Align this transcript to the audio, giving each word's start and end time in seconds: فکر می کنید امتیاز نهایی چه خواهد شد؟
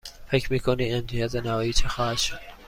فکر 0.29 0.53
می 0.53 0.59
کنید 0.59 0.93
امتیاز 0.93 1.35
نهایی 1.35 1.73
چه 1.73 1.87
خواهد 1.87 2.17
شد؟ 2.17 2.39